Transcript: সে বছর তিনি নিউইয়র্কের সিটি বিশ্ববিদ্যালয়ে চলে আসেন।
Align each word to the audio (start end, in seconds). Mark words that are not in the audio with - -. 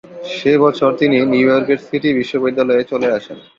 সে 0.35 0.51
বছর 0.63 0.89
তিনি 0.99 1.17
নিউইয়র্কের 1.33 1.79
সিটি 1.87 2.09
বিশ্ববিদ্যালয়ে 2.19 2.83
চলে 2.91 3.07
আসেন। 3.17 3.37